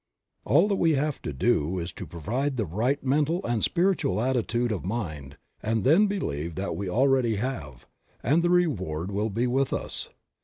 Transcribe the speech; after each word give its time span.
All 0.45 0.67
that 0.67 0.77
we 0.77 0.95
have 0.95 1.21
to 1.21 1.31
do 1.31 1.77
is 1.77 1.93
to 1.93 2.07
provide 2.07 2.57
the 2.57 2.65
right 2.65 3.03
mental 3.03 3.45
and 3.45 3.63
spiritual 3.63 4.19
attitude 4.19 4.71
of 4.71 4.83
mind 4.83 5.37
and 5.61 5.83
then 5.83 6.07
believe 6.07 6.55
that 6.55 6.75
we 6.75 6.89
already 6.89 7.35
have, 7.35 7.85
and 8.23 8.41
the 8.41 8.49
reward 8.49 9.11
will 9.11 9.29
be 9.29 9.45
with 9.45 9.71
us. 9.71 10.09